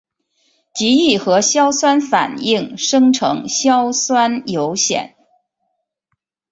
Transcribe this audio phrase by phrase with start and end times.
[0.73, 5.13] 极易和硝酸反应生成硝酸铀酰。